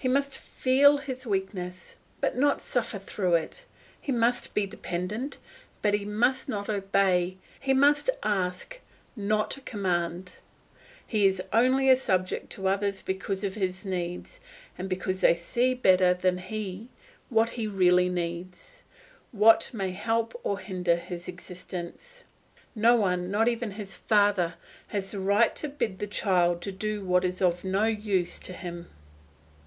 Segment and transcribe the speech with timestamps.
[0.00, 3.66] He must feel his weakness, but not suffer through it;
[4.00, 5.36] he must be dependent,
[5.82, 8.80] but he must not obey; he must ask,
[9.14, 10.36] not command.
[11.06, 14.40] He is only subject to others because of his needs,
[14.78, 16.88] and because they see better than he
[17.28, 18.84] what he really needs,
[19.32, 22.24] what may help or hinder his existence.
[22.74, 24.54] No one, not even his father,
[24.86, 28.88] has the right to bid the child do what is of no use to him.